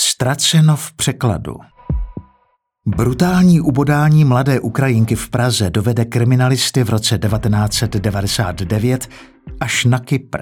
Ztraceno 0.00 0.76
v 0.76 0.92
překladu 0.92 1.54
Brutální 2.86 3.60
ubodání 3.60 4.24
mladé 4.24 4.60
Ukrajinky 4.60 5.14
v 5.14 5.30
Praze 5.30 5.70
dovede 5.70 6.04
kriminalisty 6.04 6.84
v 6.84 6.90
roce 6.90 7.18
1999 7.18 9.08
až 9.60 9.84
na 9.84 9.98
Kypr. 9.98 10.38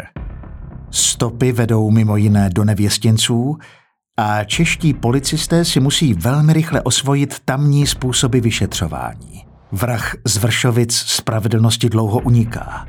Stopy 0.91 1.53
vedou 1.53 1.91
mimo 1.91 2.17
jiné 2.17 2.51
do 2.51 2.65
nevěstěnců 2.65 3.57
a 4.19 4.45
čeští 4.45 4.95
policisté 4.95 5.65
si 5.65 5.81
musí 5.81 6.15
velmi 6.15 6.53
rychle 6.53 6.83
osvojit 6.83 7.41
tamní 7.45 7.87
způsoby 7.87 8.39
vyšetřování. 8.39 9.45
Vrah 9.73 10.15
z 10.25 10.37
Vršovic 10.37 10.95
spravedlnosti 10.97 11.89
dlouho 11.89 12.19
uniká. 12.19 12.87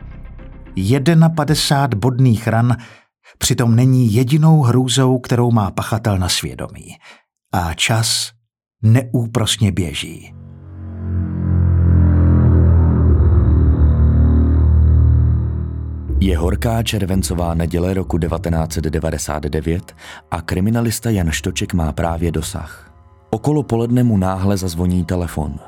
51 1.35 1.87
bodných 1.99 2.47
ran 2.47 2.77
přitom 3.37 3.75
není 3.75 4.13
jedinou 4.13 4.61
hrůzou, 4.61 5.19
kterou 5.19 5.51
má 5.51 5.71
pachatel 5.71 6.17
na 6.17 6.29
svědomí. 6.29 6.95
A 7.53 7.73
čas 7.73 8.31
neúprosně 8.83 9.71
běží. 9.71 10.33
Je 16.19 16.37
horká 16.37 16.83
červencová 16.83 17.53
neděle 17.53 17.93
roku 17.93 18.17
1999 18.17 19.95
a 20.31 20.41
kriminalista 20.41 21.09
Jan 21.09 21.31
Štoček 21.31 21.73
má 21.73 21.91
právě 21.91 22.31
dosah. 22.31 22.93
Okolo 23.29 23.63
poledne 23.63 24.03
mu 24.03 24.17
náhle 24.17 24.57
zazvoní 24.57 25.05
telefon. 25.05 25.59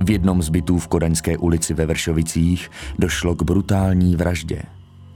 V 0.00 0.10
jednom 0.10 0.42
z 0.42 0.48
bytů 0.48 0.78
v 0.78 0.88
Kodaňské 0.88 1.38
ulici 1.38 1.74
ve 1.74 1.86
Vršovicích 1.86 2.70
došlo 2.98 3.34
k 3.34 3.42
brutální 3.42 4.16
vraždě. 4.16 4.62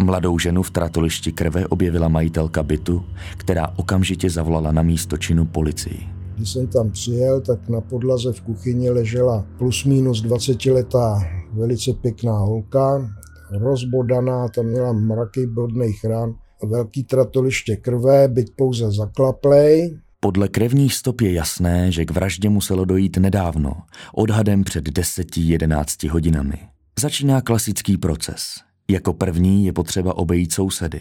Mladou 0.03 0.39
ženu 0.39 0.62
v 0.62 0.70
tratolišti 0.70 1.33
krve 1.33 1.67
objevila 1.67 2.09
majitelka 2.09 2.62
bytu, 2.62 3.05
která 3.37 3.69
okamžitě 3.77 4.31
zavolala 4.31 4.73
na 4.73 4.83
místo 4.83 5.17
činu 5.17 5.45
policii. 5.45 6.01
Když 6.36 6.51
jsem 6.51 6.67
tam 6.67 6.91
přijel, 6.91 7.41
tak 7.41 7.69
na 7.69 7.81
podlaze 7.81 8.33
v 8.33 8.41
kuchyni 8.41 8.91
ležela 8.91 9.47
plus 9.59 9.84
minus 9.84 10.23
20 10.23 10.67
letá 10.67 11.19
velice 11.53 11.92
pěkná 11.92 12.39
holka, 12.39 13.11
rozbodaná, 13.51 14.48
tam 14.48 14.67
měla 14.67 14.92
mraky 14.92 15.47
bodných 15.47 16.05
ran, 16.05 16.34
velký 16.62 17.05
tratoliště 17.05 17.77
krve, 17.77 18.29
byť 18.29 18.53
pouze 18.56 18.92
zaklaplej. 18.92 19.98
Podle 20.20 20.48
krevních 20.48 20.95
stop 20.95 21.20
je 21.20 21.33
jasné, 21.33 21.92
že 21.92 22.05
k 22.05 22.11
vraždě 22.11 22.48
muselo 22.48 22.84
dojít 22.84 23.17
nedávno, 23.17 23.73
odhadem 24.14 24.64
před 24.64 24.89
10-11 24.89 26.11
hodinami. 26.11 26.58
Začíná 27.01 27.41
klasický 27.41 27.97
proces. 27.97 28.64
Jako 28.91 29.13
první 29.13 29.67
je 29.67 29.73
potřeba 29.73 30.17
obejít 30.17 30.53
sousedy. 30.53 31.01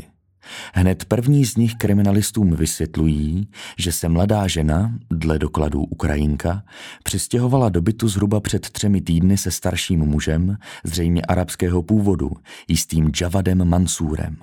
Hned 0.73 1.06
první 1.06 1.45
z 1.45 1.56
nich 1.56 1.76
kriminalistům 1.76 2.56
vysvětlují, 2.56 3.48
že 3.80 3.92
se 3.92 4.09
mladá 4.09 4.48
žena, 4.48 4.98
dle 5.12 5.40
dokladů 5.40 5.84
Ukrajinka, 5.84 6.64
přistěhovala 7.03 7.70
do 7.70 7.81
bytu 7.81 8.08
zhruba 8.08 8.40
před 8.40 8.70
třemi 8.70 9.02
týdny 9.02 9.38
se 9.38 9.52
starším 9.52 10.00
mužem, 10.00 10.58
zřejmě 10.84 11.22
arabského 11.22 11.84
původu, 11.84 12.31
jistým 12.67 13.12
Javadem 13.22 13.66
Mansúrem. 13.66 14.38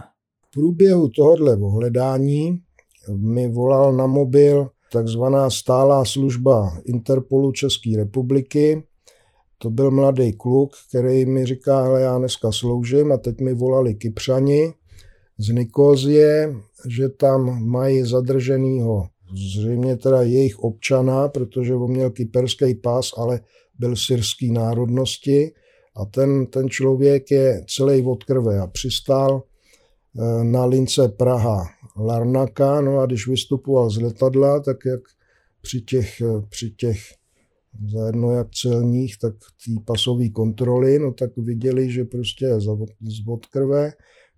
V 0.47 0.51
průběhu 0.51 1.09
tohohle 1.09 1.57
ohledání 1.57 2.61
mi 3.17 3.49
volal 3.49 3.93
na 3.93 4.07
mobil 4.07 4.71
takzvaná 4.93 5.51
stálá 5.51 6.05
služba 6.05 6.79
Interpolu 6.85 7.53
České 7.53 7.97
republiky. 7.97 8.83
To 9.63 9.71
byl 9.71 9.91
mladý 9.91 10.33
kluk, 10.33 10.71
který 10.89 11.27
mi 11.27 11.47
říká, 11.47 11.83
hele, 11.83 12.01
já 12.01 12.19
dneska 12.19 12.53
sloužím 12.53 13.13
a 13.13 13.17
teď 13.17 13.41
mi 13.41 13.55
volali 13.55 13.95
Kypřani, 13.95 14.73
z 15.39 15.49
Nikozie, 15.49 16.55
že 16.89 17.09
tam 17.09 17.69
mají 17.69 18.03
zadrženýho 18.03 19.09
zřejmě 19.33 19.97
teda 19.97 20.23
jejich 20.23 20.59
občana, 20.59 21.29
protože 21.29 21.75
on 21.75 21.91
měl 21.91 22.11
kyperský 22.11 22.75
pás, 22.75 23.11
ale 23.17 23.41
byl 23.79 23.97
syrský 23.97 24.53
národnosti. 24.53 25.53
A 25.97 26.05
ten, 26.05 26.47
ten 26.47 26.69
člověk 26.69 27.31
je 27.31 27.65
celý 27.77 28.03
od 28.03 28.25
krve 28.25 28.61
a 28.61 28.67
přistál 28.67 29.43
eh, 29.43 30.45
na 30.45 30.65
lince 30.65 31.09
Praha 31.09 31.65
Larnaka, 31.97 32.81
no 32.81 32.99
a 32.99 33.07
když 33.07 33.29
vystupoval 33.29 33.91
z 33.91 34.01
letadla, 34.01 34.61
tak 34.61 34.77
jak 34.87 35.01
při 35.63 35.81
těch, 35.81 36.21
eh, 36.21 36.47
při 36.49 36.71
těch 36.71 36.99
zajedno 37.93 38.33
jak 38.33 38.51
celních, 38.51 39.19
tak 39.19 39.35
té 39.35 39.81
pasové 39.85 40.29
kontroly, 40.29 40.99
no 40.99 41.13
tak 41.13 41.37
viděli, 41.37 41.93
že 41.93 42.05
prostě 42.05 42.45
je 42.45 42.61
z 42.61 43.27
od 43.27 43.47
krve 43.47 43.93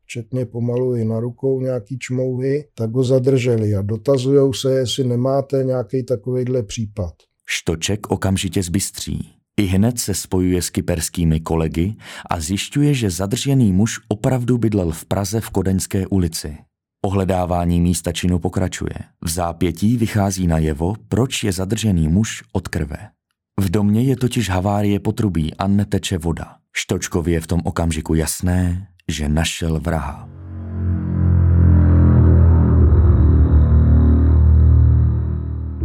včetně 0.05 0.47
pomalu 0.47 0.97
i 0.97 1.05
na 1.05 1.21
rukou 1.21 1.61
nějaký 1.61 1.99
čmouhy, 1.99 2.65
tak 2.75 2.91
ho 2.93 3.05
zadrželi 3.05 3.75
a 3.75 3.83
dotazují 3.83 4.55
se, 4.55 4.73
jestli 4.75 5.05
nemáte 5.05 5.65
nějaký 5.65 6.03
takovýhle 6.03 6.63
případ. 6.63 7.15
Štoček 7.47 8.11
okamžitě 8.11 8.63
zbystří. 8.63 9.31
I 9.57 9.63
hned 9.65 9.99
se 9.99 10.15
spojuje 10.15 10.63
s 10.63 10.71
kyperskými 10.71 11.41
kolegy 11.41 11.95
a 12.31 12.41
zjišťuje, 12.41 12.95
že 12.95 13.11
zadržený 13.11 13.73
muž 13.73 14.01
opravdu 14.09 14.59
bydlel 14.59 14.91
v 14.91 15.05
Praze 15.05 15.41
v 15.41 15.51
Kodeňské 15.51 16.07
ulici. 16.07 16.57
Ohledávání 17.05 17.81
místa 17.81 18.13
činu 18.13 18.39
pokračuje. 18.39 18.95
V 19.25 19.29
zápětí 19.29 19.97
vychází 19.97 20.47
najevo, 20.47 20.95
proč 21.09 21.45
je 21.45 21.53
zadržený 21.53 22.09
muž 22.09 22.43
od 22.53 22.69
krve. 22.69 22.97
V 23.61 23.71
domě 23.71 24.03
je 24.03 24.17
totiž 24.17 24.51
havárie 24.51 25.01
potrubí 25.01 25.55
a 25.55 25.67
neteče 25.67 26.19
voda. 26.19 26.57
Štočkově 26.77 27.35
je 27.35 27.41
v 27.41 27.47
tom 27.47 27.61
okamžiku 27.65 28.15
jasné, 28.15 28.89
že 29.09 29.29
našel 29.29 29.81
vraha. 29.81 30.29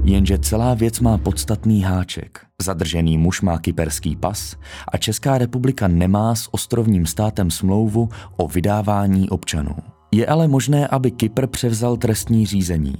Jenže 0.03 0.37
celá 0.37 0.73
věc 0.73 0.99
má 0.99 1.17
podstatný 1.17 1.81
háček. 1.81 2.45
Zadržený 2.61 3.17
muž 3.17 3.41
má 3.41 3.59
kyperský 3.59 4.15
pas 4.15 4.55
a 4.91 4.97
Česká 4.97 5.37
republika 5.37 5.87
nemá 5.87 6.35
s 6.35 6.53
ostrovním 6.53 7.05
státem 7.05 7.51
smlouvu 7.51 8.09
o 8.37 8.47
vydávání 8.47 9.29
občanů. 9.29 9.75
Je 10.11 10.27
ale 10.27 10.47
možné, 10.47 10.87
aby 10.87 11.11
Kypr 11.11 11.47
převzal 11.47 11.97
trestní 11.97 12.45
řízení. 12.45 12.95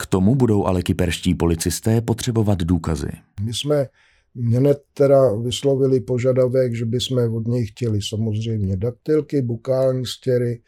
K 0.00 0.06
tomu 0.06 0.34
budou 0.34 0.66
ale 0.66 0.82
kyperští 0.82 1.34
policisté 1.34 2.00
potřebovat 2.00 2.58
důkazy. 2.58 3.10
My 3.42 3.54
jsme 3.54 3.86
mě 4.34 4.60
teda 4.94 5.32
vyslovili 5.32 6.00
požadavek, 6.00 6.74
že 6.74 6.84
bychom 6.84 7.34
od 7.34 7.46
něj 7.46 7.66
chtěli 7.66 8.02
samozřejmě 8.02 8.76
daktylky, 8.76 9.42
bukální 9.42 10.06
stěry, 10.06 10.60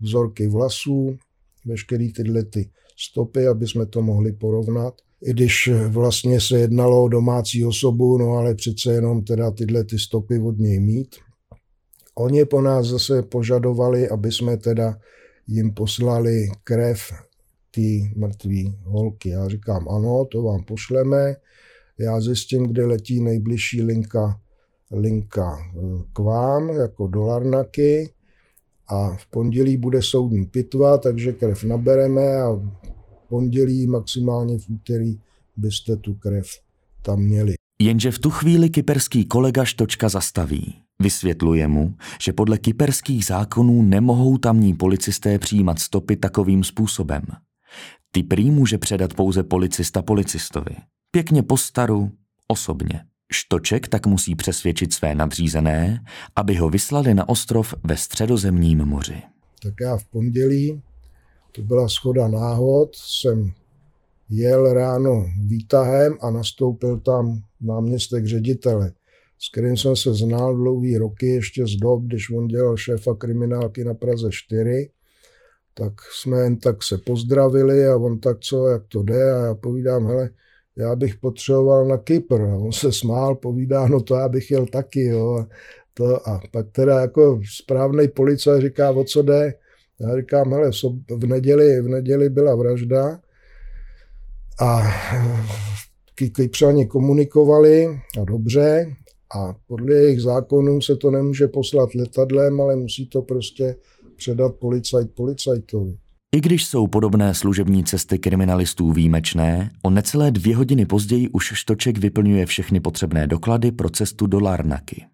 vzorky 0.00 0.48
vlasů, 0.48 1.16
veškeré 1.64 2.08
tyhle 2.16 2.44
ty 2.44 2.70
stopy, 2.98 3.46
aby 3.46 3.68
jsme 3.68 3.86
to 3.86 4.02
mohli 4.02 4.32
porovnat. 4.32 4.94
I 5.22 5.30
když 5.30 5.70
vlastně 5.88 6.40
se 6.40 6.58
jednalo 6.58 7.04
o 7.04 7.08
domácí 7.08 7.64
osobu, 7.64 8.18
no 8.18 8.32
ale 8.32 8.54
přece 8.54 8.92
jenom 8.92 9.24
teda 9.24 9.50
tyhle 9.50 9.84
ty 9.84 9.98
stopy 9.98 10.38
od 10.38 10.58
něj 10.58 10.80
mít. 10.80 11.16
Oni 12.14 12.44
po 12.44 12.60
nás 12.60 12.86
zase 12.86 13.22
požadovali, 13.22 14.08
aby 14.08 14.32
jsme 14.32 14.56
teda 14.56 14.98
jim 15.46 15.74
poslali 15.74 16.48
krev 16.64 17.00
té 17.76 18.18
mrtvé 18.20 18.72
holky. 18.82 19.28
Já 19.28 19.48
říkám, 19.48 19.88
ano, 19.88 20.24
to 20.24 20.42
vám 20.42 20.64
pošleme, 20.64 21.36
já 21.98 22.20
zjistím, 22.20 22.66
kde 22.66 22.86
letí 22.86 23.20
nejbližší 23.20 23.82
linka, 23.82 24.40
linka 24.90 25.58
eh, 25.58 26.02
k 26.12 26.18
vám, 26.18 26.68
jako 26.68 27.06
do 27.06 27.20
Larnaky 27.20 28.10
a 28.88 29.16
v 29.16 29.26
pondělí 29.26 29.76
bude 29.76 30.02
soudní 30.02 30.46
pitva, 30.46 30.98
takže 30.98 31.32
krev 31.32 31.64
nabereme 31.64 32.36
a 32.36 32.50
v 32.50 33.28
pondělí, 33.28 33.86
maximálně 33.86 34.58
v 34.58 34.68
úterý 34.68 35.18
byste 35.56 35.96
tu 35.96 36.14
krev 36.14 36.46
tam 37.02 37.20
měli. 37.20 37.54
Jenže 37.82 38.10
v 38.10 38.18
tu 38.18 38.30
chvíli 38.30 38.70
kyperský 38.70 39.24
kolega 39.24 39.64
Štočka 39.64 40.08
zastaví. 40.08 40.74
Vysvětluje 41.02 41.68
mu, 41.68 41.94
že 42.20 42.32
podle 42.32 42.58
kyperských 42.58 43.24
zákonů 43.24 43.82
nemohou 43.82 44.38
tamní 44.38 44.74
policisté 44.74 45.38
přijímat 45.38 45.78
stopy 45.78 46.16
takovým 46.16 46.64
způsobem. 46.64 47.22
Ty 48.16 48.22
prý 48.22 48.50
může 48.50 48.78
předat 48.78 49.14
pouze 49.14 49.42
policista 49.42 50.02
policistovi. 50.02 50.76
Pěkně 51.10 51.42
po 51.42 51.56
staru, 51.56 52.10
osobně. 52.48 53.00
Štoček 53.32 53.88
tak 53.88 54.06
musí 54.06 54.34
přesvědčit 54.34 54.92
své 54.92 55.14
nadřízené, 55.14 56.04
aby 56.36 56.54
ho 56.54 56.70
vyslali 56.70 57.14
na 57.14 57.28
ostrov 57.28 57.74
ve 57.84 57.96
středozemním 57.96 58.78
moři. 58.78 59.22
Tak 59.62 59.74
já 59.80 59.96
v 59.96 60.04
pondělí, 60.04 60.82
to 61.52 61.62
byla 61.62 61.88
schoda 61.88 62.28
náhod, 62.28 62.90
jsem 62.94 63.52
jel 64.28 64.72
ráno 64.72 65.26
výtahem 65.46 66.16
a 66.20 66.30
nastoupil 66.30 67.00
tam 67.00 67.42
náměstek 67.60 68.26
ředitele, 68.26 68.92
s 69.38 69.50
kterým 69.50 69.76
jsem 69.76 69.96
se 69.96 70.14
znal 70.14 70.56
dlouhý 70.56 70.98
roky, 70.98 71.26
ještě 71.26 71.66
z 71.66 71.76
dob, 71.76 72.02
když 72.02 72.30
on 72.30 72.46
dělal 72.46 72.76
šéfa 72.76 73.14
kriminálky 73.14 73.84
na 73.84 73.94
Praze 73.94 74.28
4, 74.30 74.88
tak 75.78 75.92
jsme 76.12 76.38
jen 76.38 76.56
tak 76.56 76.82
se 76.82 76.98
pozdravili 76.98 77.86
a 77.86 77.96
on 77.96 78.20
tak 78.20 78.40
co, 78.40 78.66
jak 78.66 78.82
to 78.88 79.02
jde 79.02 79.32
a 79.32 79.44
já 79.46 79.54
povídám, 79.54 80.06
hele, 80.06 80.30
já 80.76 80.96
bych 80.96 81.16
potřeboval 81.16 81.86
na 81.86 81.96
Kypr. 81.96 82.40
A 82.40 82.56
on 82.56 82.72
se 82.72 82.92
smál, 82.92 83.34
povídá, 83.34 83.88
no 83.88 84.00
to 84.00 84.14
já 84.14 84.28
bych 84.28 84.50
jel 84.50 84.66
taky, 84.66 85.04
jo. 85.04 85.36
A, 85.36 85.46
to, 85.94 86.28
a 86.28 86.40
pak 86.52 86.66
teda 86.72 87.00
jako 87.00 87.40
správný 87.56 88.08
policajt 88.08 88.62
říká, 88.62 88.90
o 88.90 89.04
co 89.04 89.22
jde. 89.22 89.54
Já 90.00 90.16
říkám, 90.16 90.52
hele, 90.52 90.70
v 91.10 91.26
neděli, 91.26 91.80
v 91.80 91.88
neděli 91.88 92.30
byla 92.30 92.54
vražda 92.54 93.20
a 94.60 94.82
Kypřani 96.32 96.86
komunikovali 96.86 98.00
a 98.20 98.24
dobře 98.24 98.86
a 99.36 99.54
podle 99.66 99.94
jejich 99.94 100.20
zákonů 100.20 100.80
se 100.80 100.96
to 100.96 101.10
nemůže 101.10 101.48
poslat 101.48 101.94
letadlem, 101.94 102.60
ale 102.60 102.76
musí 102.76 103.06
to 103.06 103.22
prostě 103.22 103.76
předat 104.16 104.54
policajt 104.54 105.14
policajtovi. 105.14 105.96
I 106.34 106.40
když 106.40 106.66
jsou 106.66 106.86
podobné 106.86 107.34
služební 107.34 107.84
cesty 107.84 108.18
kriminalistů 108.18 108.92
výjimečné, 108.92 109.70
o 109.82 109.90
necelé 109.90 110.30
dvě 110.30 110.56
hodiny 110.56 110.86
později 110.86 111.28
už 111.28 111.52
Štoček 111.54 111.98
vyplňuje 111.98 112.46
všechny 112.46 112.80
potřebné 112.80 113.26
doklady 113.26 113.72
pro 113.72 113.90
cestu 113.90 114.26
do 114.26 114.40
Larnaky. 114.40 115.04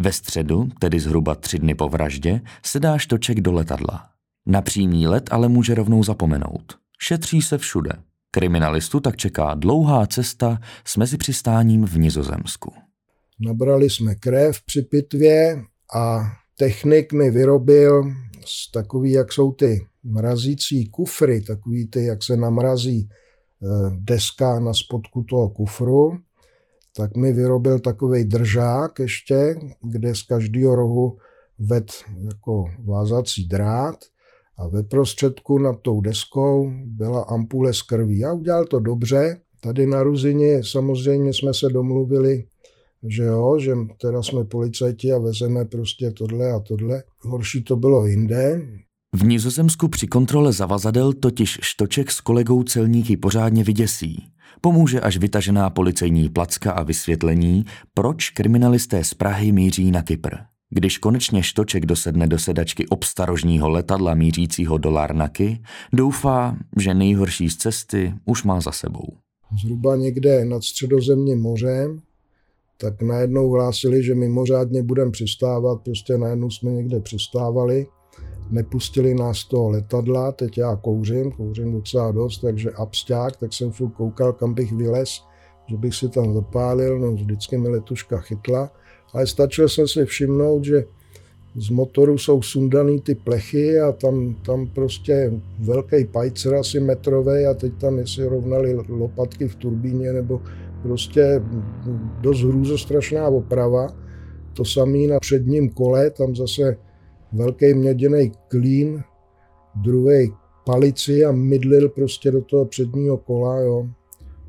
Ve 0.00 0.12
středu, 0.12 0.68
tedy 0.78 1.00
zhruba 1.00 1.34
tři 1.34 1.58
dny 1.58 1.74
po 1.74 1.88
vraždě, 1.88 2.40
sedá 2.62 2.98
Štoček 2.98 3.40
do 3.40 3.52
letadla. 3.52 4.08
Na 4.46 4.62
přímý 4.62 5.06
let 5.06 5.28
ale 5.30 5.48
může 5.48 5.74
rovnou 5.74 6.02
zapomenout. 6.02 6.78
Šetří 7.00 7.42
se 7.42 7.58
všude. 7.58 7.90
Kriminalistu 8.30 9.00
tak 9.00 9.16
čeká 9.16 9.54
dlouhá 9.54 10.06
cesta 10.06 10.60
s 10.84 10.96
mezipřistáním 10.96 11.86
v 11.86 11.98
Nizozemsku. 11.98 12.72
Nabrali 13.40 13.90
jsme 13.90 14.14
krev 14.14 14.62
při 14.62 14.82
pitvě 14.82 15.64
a 15.94 16.32
technik 16.56 17.12
mi 17.12 17.30
vyrobil 17.30 18.14
takový, 18.72 19.12
jak 19.12 19.32
jsou 19.32 19.52
ty 19.52 19.86
mrazící 20.04 20.88
kufry, 20.88 21.40
takový 21.40 21.86
ty, 21.86 22.04
jak 22.04 22.22
se 22.22 22.36
namrazí 22.36 23.08
eh, 23.08 23.66
deska 23.96 24.60
na 24.60 24.74
spodku 24.74 25.22
toho 25.22 25.48
kufru, 25.48 26.18
tak 26.96 27.16
mi 27.16 27.32
vyrobil 27.32 27.78
takový 27.78 28.24
držák 28.24 28.98
ještě, 28.98 29.56
kde 29.82 30.14
z 30.14 30.22
každého 30.22 30.74
rohu 30.74 31.18
ved 31.58 31.92
jako 32.24 32.64
vázací 32.84 33.48
drát 33.48 33.96
a 34.56 34.68
ve 34.68 34.82
prostředku 34.82 35.58
nad 35.58 35.80
tou 35.82 36.00
deskou 36.00 36.72
byla 36.84 37.22
ampule 37.22 37.74
s 37.74 37.82
krví. 37.82 38.18
Já 38.18 38.32
udělal 38.32 38.64
to 38.64 38.80
dobře. 38.80 39.40
Tady 39.60 39.86
na 39.86 40.02
Ruzině 40.02 40.64
samozřejmě 40.64 41.34
jsme 41.34 41.54
se 41.54 41.68
domluvili, 41.68 42.44
že 43.06 43.22
jo, 43.22 43.58
že 43.58 43.72
teda 44.00 44.22
jsme 44.22 44.44
policajti 44.44 45.12
a 45.12 45.18
vezeme 45.18 45.64
prostě 45.64 46.10
tohle 46.10 46.52
a 46.52 46.60
tohle. 46.60 47.02
Horší 47.20 47.64
to 47.64 47.76
bylo 47.76 48.06
jinde. 48.06 48.68
V 49.14 49.24
Nizozemsku 49.24 49.88
při 49.88 50.06
kontrole 50.06 50.52
zavazadel 50.52 51.12
totiž 51.12 51.58
Štoček 51.62 52.10
s 52.10 52.20
kolegou 52.20 52.62
celníky 52.62 53.16
pořádně 53.16 53.64
vyděsí. 53.64 54.24
Pomůže 54.60 55.00
až 55.00 55.16
vytažená 55.16 55.70
policejní 55.70 56.28
placka 56.28 56.72
a 56.72 56.82
vysvětlení, 56.82 57.64
proč 57.94 58.30
kriminalisté 58.30 59.04
z 59.04 59.14
Prahy 59.14 59.52
míří 59.52 59.90
na 59.90 60.02
Kypr. 60.02 60.34
Když 60.70 60.98
konečně 60.98 61.42
Štoček 61.42 61.86
dosedne 61.86 62.26
do 62.26 62.38
sedačky 62.38 62.86
obstarožního 62.86 63.68
letadla 63.68 64.14
mířícího 64.14 64.78
do 64.78 64.90
Larnaky, 64.90 65.62
doufá, 65.92 66.56
že 66.78 66.94
nejhorší 66.94 67.50
z 67.50 67.56
cesty 67.56 68.14
už 68.24 68.44
má 68.44 68.60
za 68.60 68.72
sebou. 68.72 69.16
Zhruba 69.62 69.96
někde 69.96 70.44
nad 70.44 70.62
středozemním 70.62 71.40
mořem, 71.40 72.00
tak 72.80 73.02
najednou 73.02 73.50
hlásili, 73.50 74.02
že 74.02 74.14
mimořádně 74.14 74.82
budeme 74.82 75.10
přistávat, 75.10 75.80
prostě 75.84 76.18
najednou 76.18 76.50
jsme 76.50 76.70
někde 76.70 77.00
přistávali 77.00 77.86
nepustili 78.50 79.14
nás 79.14 79.44
toho 79.44 79.70
letadla, 79.70 80.32
teď 80.32 80.58
já 80.58 80.76
kouřím, 80.76 81.32
kouřím 81.32 81.72
docela 81.72 82.12
dost, 82.12 82.38
takže 82.38 82.70
absťák, 82.70 83.36
tak 83.36 83.52
jsem 83.52 83.72
furt 83.72 83.90
koukal, 83.90 84.32
kam 84.32 84.54
bych 84.54 84.72
vylez, 84.72 85.08
že 85.70 85.76
bych 85.76 85.94
si 85.94 86.08
tam 86.08 86.34
zapálil, 86.34 86.98
no 86.98 87.12
vždycky 87.12 87.58
mi 87.58 87.68
letuška 87.68 88.18
chytla, 88.18 88.70
ale 89.14 89.26
stačil 89.26 89.68
jsem 89.68 89.88
si 89.88 90.04
všimnout, 90.04 90.64
že 90.64 90.84
z 91.56 91.70
motoru 91.70 92.18
jsou 92.18 92.42
sundaný 92.42 93.00
ty 93.00 93.14
plechy 93.14 93.80
a 93.80 93.92
tam, 93.92 94.34
tam 94.46 94.66
prostě 94.66 95.32
velký 95.58 96.04
pajcer 96.04 96.54
asi 96.54 96.80
metrový 96.80 97.46
a 97.46 97.54
teď 97.54 97.72
tam 97.80 97.98
jestli 97.98 98.28
rovnali 98.28 98.74
lopatky 98.88 99.48
v 99.48 99.54
turbíně 99.54 100.12
nebo 100.12 100.40
prostě 100.82 101.42
dost 102.20 102.40
hrůzostrašná 102.40 103.28
oprava. 103.28 103.86
To 104.52 104.64
samé 104.64 104.98
na 104.98 105.20
předním 105.20 105.70
kole, 105.70 106.10
tam 106.10 106.36
zase 106.36 106.76
velký 107.32 107.74
měděný 107.74 108.32
klín, 108.48 109.02
druhý 109.82 110.32
palici 110.66 111.24
a 111.24 111.32
mydlil 111.32 111.88
prostě 111.88 112.30
do 112.30 112.42
toho 112.42 112.64
předního 112.64 113.16
kola, 113.16 113.60
jo. 113.60 113.88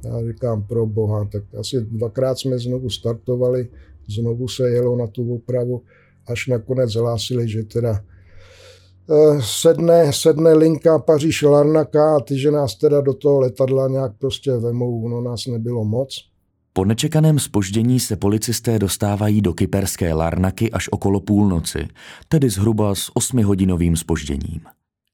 Já 0.05 0.27
říkám, 0.31 0.63
pro 0.63 0.85
boha, 0.85 1.25
tak 1.31 1.43
asi 1.59 1.81
dvakrát 1.81 2.39
jsme 2.39 2.59
znovu 2.59 2.89
startovali, 2.89 3.67
znovu 4.07 4.47
se 4.47 4.69
jelo 4.69 4.97
na 4.97 5.07
tu 5.07 5.35
opravu, 5.35 5.81
až 6.27 6.47
nakonec 6.47 6.93
hlásili, 6.93 7.49
že 7.49 7.63
teda 7.63 8.03
sedne, 9.41 10.13
sedne 10.13 10.53
linka 10.53 10.99
Paříž 10.99 11.41
Larnaka 11.41 12.15
a 12.15 12.19
ty, 12.19 12.39
že 12.39 12.51
nás 12.51 12.75
teda 12.75 13.01
do 13.01 13.13
toho 13.13 13.39
letadla 13.39 13.87
nějak 13.87 14.11
prostě 14.17 14.51
vemou, 14.51 15.07
no 15.07 15.21
nás 15.21 15.45
nebylo 15.45 15.85
moc. 15.85 16.29
Po 16.73 16.85
nečekaném 16.85 17.39
spoždění 17.39 17.99
se 17.99 18.15
policisté 18.15 18.79
dostávají 18.79 19.41
do 19.41 19.53
kyperské 19.53 20.13
Larnaky 20.13 20.71
až 20.71 20.89
okolo 20.91 21.19
půlnoci, 21.19 21.87
tedy 22.27 22.49
zhruba 22.49 22.95
s 22.95 23.11
osmihodinovým 23.13 23.97
spožděním. 23.97 24.61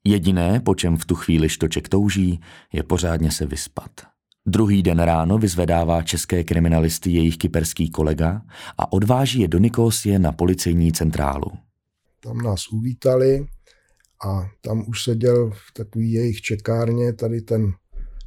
Jediné, 0.03 0.59
po 0.59 0.75
čem 0.75 0.97
v 0.97 1.05
tu 1.05 1.15
chvíli 1.15 1.49
Štoček 1.49 1.89
touží, 1.89 2.39
je 2.73 2.83
pořádně 2.83 3.31
se 3.31 3.45
vyspat. 3.45 3.91
Druhý 4.45 4.83
den 4.83 4.99
ráno 4.99 5.37
vyzvedává 5.37 6.01
české 6.01 6.43
kriminalisty 6.43 7.11
jejich 7.11 7.37
kyperský 7.37 7.89
kolega 7.89 8.41
a 8.77 8.93
odváží 8.93 9.39
je 9.39 9.47
do 9.47 9.57
Nikosie 9.57 10.19
na 10.19 10.31
policejní 10.31 10.91
centrálu. 10.91 11.51
Tam 12.23 12.37
nás 12.37 12.67
uvítali 12.71 13.45
a 14.23 14.49
tam 14.61 14.85
už 14.87 15.03
seděl 15.03 15.51
v 15.51 15.73
takový 15.73 16.11
jejich 16.11 16.41
čekárně 16.41 17.13
tady 17.13 17.41
ten 17.41 17.73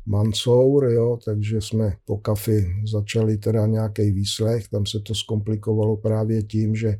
Mansour, 0.06 0.84
jo, 0.84 1.18
takže 1.24 1.60
jsme 1.60 1.96
po 2.04 2.18
kafi 2.18 2.66
začali 2.92 3.36
teda 3.36 3.66
nějaký 3.66 4.10
výslech, 4.10 4.68
tam 4.68 4.86
se 4.86 5.00
to 5.00 5.14
zkomplikovalo 5.14 5.96
právě 5.96 6.42
tím, 6.42 6.74
že 6.76 6.98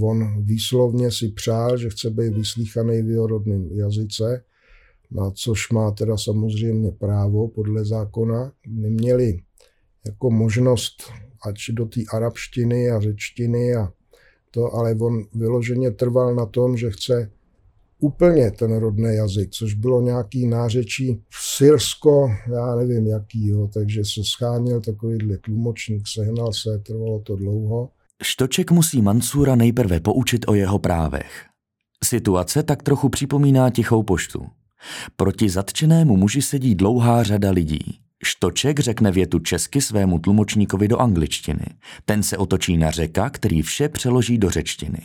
on 0.00 0.44
výslovně 0.44 1.10
si 1.10 1.28
přál, 1.28 1.76
že 1.76 1.90
chce 1.90 2.10
být 2.10 2.34
vyslíchaný 2.34 3.02
v 3.02 3.10
jeho 3.10 3.26
rodném 3.26 3.68
jazyce, 3.72 4.44
na 5.10 5.30
což 5.30 5.70
má 5.70 5.90
teda 5.90 6.16
samozřejmě 6.16 6.90
právo 6.90 7.48
podle 7.48 7.84
zákona. 7.84 8.52
Neměli 8.66 9.40
jako 10.06 10.30
možnost 10.30 11.02
ať 11.46 11.56
do 11.70 11.86
té 11.86 12.00
arabštiny 12.12 12.90
a 12.90 13.00
řečtiny 13.00 13.74
a 13.74 13.92
to, 14.50 14.74
ale 14.74 14.94
on 14.94 15.24
vyloženě 15.34 15.90
trval 15.90 16.34
na 16.34 16.46
tom, 16.46 16.76
že 16.76 16.90
chce 16.90 17.30
úplně 17.98 18.50
ten 18.50 18.76
rodný 18.76 19.14
jazyk, 19.14 19.50
což 19.50 19.74
bylo 19.74 20.00
nějaký 20.00 20.46
nářečí 20.46 21.22
syrsko, 21.56 22.30
já 22.52 22.74
nevím 22.74 23.06
jakýho, 23.06 23.68
takže 23.68 24.04
se 24.04 24.20
schánil 24.24 24.80
takovýhle 24.80 25.38
tlumočník, 25.38 26.08
sehnal 26.08 26.52
se, 26.52 26.78
trvalo 26.78 27.20
to 27.20 27.36
dlouho. 27.36 27.90
Štoček 28.22 28.70
musí 28.70 29.02
Mansura 29.02 29.54
nejprve 29.54 30.00
poučit 30.00 30.48
o 30.48 30.54
jeho 30.54 30.78
právech. 30.78 31.44
Situace 32.04 32.62
tak 32.62 32.82
trochu 32.82 33.08
připomíná 33.08 33.70
tichou 33.70 34.02
poštu. 34.02 34.46
Proti 35.16 35.48
zatčenému 35.48 36.16
muži 36.16 36.42
sedí 36.42 36.74
dlouhá 36.74 37.22
řada 37.22 37.50
lidí. 37.50 37.98
Štoček 38.24 38.80
řekne 38.80 39.12
větu 39.12 39.38
česky 39.38 39.80
svému 39.80 40.18
tlumočníkovi 40.18 40.88
do 40.88 40.98
angličtiny. 40.98 41.64
Ten 42.04 42.22
se 42.22 42.38
otočí 42.38 42.76
na 42.76 42.90
řeka, 42.90 43.30
který 43.30 43.62
vše 43.62 43.88
přeloží 43.88 44.38
do 44.38 44.50
řečtiny. 44.50 44.98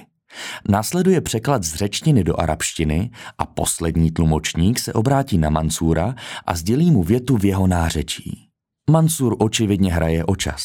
Následuje 0.69 1.21
překlad 1.21 1.63
z 1.63 1.75
řečtiny 1.75 2.23
do 2.23 2.39
arabštiny 2.39 3.11
a 3.37 3.45
poslední 3.45 4.11
tlumočník 4.11 4.79
se 4.79 4.93
obrátí 4.93 5.37
na 5.37 5.49
Mansura 5.49 6.15
a 6.45 6.55
sdělí 6.55 6.91
mu 6.91 7.03
větu 7.03 7.37
v 7.37 7.45
jeho 7.45 7.67
nářečí. 7.67 8.49
Mansur 8.91 9.35
očividně 9.39 9.93
hraje 9.93 10.25
o 10.25 10.35
čas. 10.35 10.61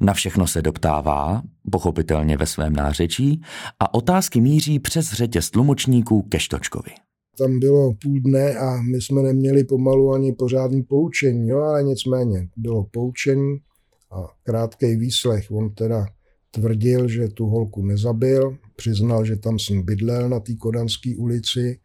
Na 0.00 0.14
všechno 0.14 0.46
se 0.46 0.62
doptává, 0.62 1.42
pochopitelně 1.70 2.36
ve 2.36 2.46
svém 2.46 2.72
nářečí, 2.72 3.40
a 3.80 3.94
otázky 3.94 4.40
míří 4.40 4.78
přes 4.78 5.12
řetěz 5.12 5.50
tlumočníků 5.50 6.22
ke 6.22 6.40
Štočkovi. 6.40 6.90
Tam 7.38 7.60
bylo 7.60 7.94
půl 8.02 8.20
dne 8.20 8.58
a 8.58 8.82
my 8.82 9.00
jsme 9.00 9.22
neměli 9.22 9.64
pomalu 9.64 10.12
ani 10.12 10.32
pořádný 10.32 10.82
poučení, 10.82 11.48
jo, 11.48 11.60
ale 11.60 11.82
nicméně 11.82 12.48
bylo 12.56 12.84
poučení 12.84 13.58
a 14.10 14.28
krátký 14.42 14.96
výslech. 14.96 15.50
On 15.50 15.74
teda 15.74 16.06
tvrdil, 16.52 17.08
že 17.08 17.28
tu 17.28 17.46
holku 17.46 17.82
nezabil, 17.82 18.56
přiznal, 18.76 19.24
že 19.24 19.36
tam 19.36 19.58
s 19.58 19.70
bydlel 19.70 20.28
na 20.28 20.40
té 20.40 20.54
Kodanské 20.54 21.16
ulici, 21.16 21.78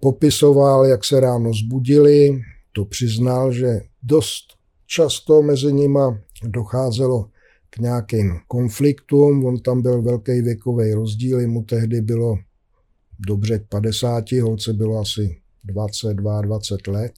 popisoval, 0.00 0.86
jak 0.86 1.04
se 1.04 1.20
ráno 1.20 1.54
zbudili, 1.54 2.42
to 2.72 2.84
přiznal, 2.84 3.52
že 3.52 3.80
dost 4.02 4.44
často 4.86 5.42
mezi 5.42 5.72
nima 5.72 6.18
docházelo 6.44 7.28
k 7.70 7.78
nějakým 7.78 8.38
konfliktům. 8.48 9.44
On 9.44 9.58
tam 9.58 9.82
byl 9.82 10.02
velký 10.02 10.42
věkový 10.42 10.92
rozdíl, 10.94 11.48
mu 11.48 11.62
tehdy 11.62 12.00
bylo 12.00 12.38
dobře 13.18 13.58
k 13.58 13.68
50, 13.68 14.32
holce 14.32 14.72
bylo 14.72 15.00
asi 15.00 15.40
22, 15.64 16.40
20 16.40 16.86
let. 16.86 17.12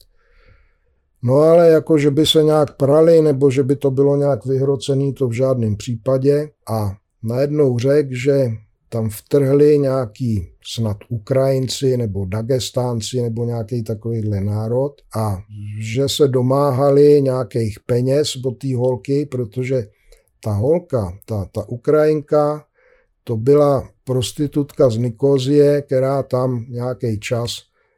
No 1.25 1.35
ale 1.35 1.69
jako, 1.69 1.97
že 1.97 2.11
by 2.11 2.25
se 2.25 2.43
nějak 2.43 2.77
prali, 2.77 3.21
nebo 3.21 3.51
že 3.51 3.63
by 3.63 3.75
to 3.75 3.91
bylo 3.91 4.15
nějak 4.15 4.45
vyhrocený, 4.45 5.13
to 5.13 5.27
v 5.27 5.31
žádném 5.31 5.75
případě. 5.75 6.49
A 6.69 6.95
najednou 7.23 7.79
řekl, 7.79 8.09
že 8.11 8.51
tam 8.89 9.09
vtrhli 9.09 9.79
nějaký 9.79 10.47
snad 10.63 10.97
Ukrajinci 11.09 11.97
nebo 11.97 12.25
Dagestánci 12.25 13.21
nebo 13.21 13.45
nějaký 13.45 13.83
takovýhle 13.83 14.41
národ 14.41 14.93
a 15.15 15.37
že 15.81 16.09
se 16.09 16.27
domáhali 16.27 17.21
nějakých 17.21 17.79
peněz 17.85 18.35
od 18.45 18.51
té 18.51 18.75
holky, 18.75 19.25
protože 19.25 19.87
ta 20.43 20.53
holka, 20.53 21.17
ta, 21.25 21.45
ta 21.51 21.69
Ukrajinka, 21.69 22.65
to 23.23 23.37
byla 23.37 23.89
prostitutka 24.03 24.89
z 24.89 24.97
Nikozie, 24.97 25.81
která 25.81 26.23
tam 26.23 26.65
nějaký 26.69 27.19
čas 27.19 27.57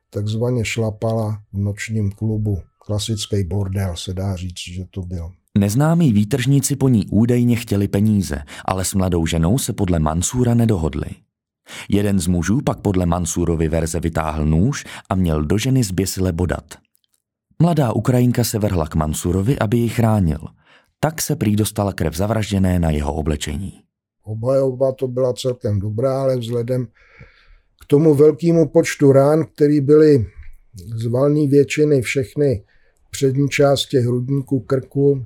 takzvaně 0.09 0.65
šlapala 0.65 1.37
v 1.53 1.57
nočním 1.57 2.11
klubu. 2.11 2.57
Klasický 2.87 3.43
bordel 3.43 3.95
se 3.95 4.13
dá 4.13 4.35
říct, 4.35 4.59
že 4.75 4.85
to 4.91 5.01
byl. 5.01 5.31
Neznámí 5.57 6.13
výtržníci 6.13 6.75
po 6.75 6.89
ní 6.89 7.07
údajně 7.07 7.55
chtěli 7.55 7.87
peníze, 7.87 8.43
ale 8.65 8.85
s 8.85 8.93
mladou 8.93 9.25
ženou 9.25 9.57
se 9.57 9.73
podle 9.73 9.99
Mansura 9.99 10.53
nedohodli. 10.53 11.07
Jeden 11.89 12.19
z 12.19 12.27
mužů 12.27 12.61
pak 12.61 12.79
podle 12.79 13.05
Mansurovy 13.05 13.67
verze 13.67 13.99
vytáhl 13.99 14.45
nůž 14.45 14.85
a 15.09 15.15
měl 15.15 15.43
do 15.43 15.57
ženy 15.57 15.83
zběsile 15.83 16.31
bodat. 16.31 16.63
Mladá 17.61 17.93
Ukrajinka 17.93 18.43
se 18.43 18.59
vrhla 18.59 18.87
k 18.87 18.95
Mansurovi, 18.95 19.59
aby 19.59 19.77
ji 19.77 19.89
chránil. 19.89 20.39
Tak 20.99 21.21
se 21.21 21.35
prý 21.35 21.55
dostala 21.55 21.93
krev 21.93 22.15
zavražděné 22.15 22.79
na 22.79 22.91
jeho 22.91 23.13
oblečení. 23.13 23.81
Oba 24.61 24.91
to 24.91 25.07
byla 25.07 25.33
celkem 25.33 25.79
dobrá, 25.79 26.21
ale 26.21 26.37
vzhledem 26.37 26.85
k 27.81 27.85
tomu 27.87 28.15
velkému 28.15 28.67
počtu 28.67 29.11
rán, 29.11 29.45
který 29.45 29.81
byly 29.81 30.25
z 30.95 31.05
valní 31.05 31.47
většiny 31.47 32.01
všechny 32.01 32.63
přední 33.11 33.49
části 33.49 33.97
hrudníku, 33.97 34.59
krku, 34.59 35.25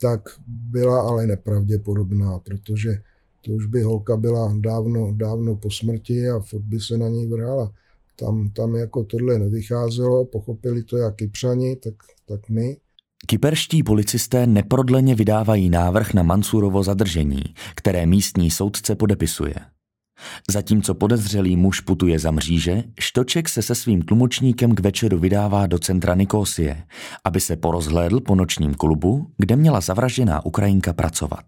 tak 0.00 0.28
byla 0.46 1.08
ale 1.08 1.26
nepravděpodobná, 1.26 2.38
protože 2.38 3.02
to 3.40 3.52
už 3.52 3.66
by 3.66 3.82
holka 3.82 4.16
byla 4.16 4.54
dávno, 4.58 5.12
dávno 5.12 5.56
po 5.56 5.70
smrti 5.70 6.28
a 6.28 6.40
furt 6.40 6.62
by 6.62 6.80
se 6.80 6.98
na 6.98 7.08
něj 7.08 7.26
vrhala. 7.26 7.72
Tam, 8.16 8.50
tam 8.50 8.74
jako 8.74 9.04
tohle 9.04 9.38
nevycházelo, 9.38 10.24
pochopili 10.24 10.82
to 10.82 10.96
jak 10.96 11.16
Kypřani, 11.16 11.76
tak, 11.76 11.94
tak 12.28 12.48
my. 12.48 12.76
Kyperští 13.26 13.82
policisté 13.82 14.46
neprodleně 14.46 15.14
vydávají 15.14 15.70
návrh 15.70 16.14
na 16.14 16.22
Mansurovo 16.22 16.82
zadržení, 16.82 17.42
které 17.74 18.06
místní 18.06 18.50
soudce 18.50 18.94
podepisuje. 18.94 19.54
Zatímco 20.50 20.94
podezřelý 20.94 21.56
muž 21.56 21.80
putuje 21.80 22.18
za 22.18 22.30
mříže, 22.30 22.84
Štoček 23.00 23.48
se 23.48 23.62
se 23.62 23.74
svým 23.74 24.02
tlumočníkem 24.02 24.74
k 24.74 24.80
večeru 24.80 25.18
vydává 25.18 25.66
do 25.66 25.78
centra 25.78 26.14
Nikosie, 26.14 26.82
aby 27.24 27.40
se 27.40 27.56
porozhlédl 27.56 28.20
po 28.20 28.34
nočním 28.34 28.74
klubu, 28.74 29.26
kde 29.38 29.56
měla 29.56 29.80
zavražděná 29.80 30.46
Ukrajinka 30.46 30.92
pracovat. 30.92 31.44